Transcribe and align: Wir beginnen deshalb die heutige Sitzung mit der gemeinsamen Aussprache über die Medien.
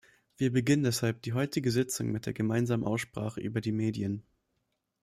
Wir 0.35 0.51
beginnen 0.51 0.81
deshalb 0.85 1.21
die 1.21 1.33
heutige 1.33 1.69
Sitzung 1.69 2.11
mit 2.11 2.25
der 2.25 2.33
gemeinsamen 2.33 2.83
Aussprache 2.83 3.39
über 3.39 3.61
die 3.61 3.71
Medien. 3.71 4.23